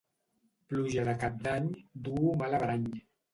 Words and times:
Pluja 0.71 1.03
de 1.09 1.13
Cap 1.23 1.37
d'Any 1.49 1.67
duu 2.09 2.33
mal 2.41 2.59
averany. 2.61 2.89